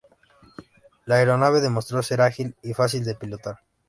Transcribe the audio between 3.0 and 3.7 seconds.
de pilotar.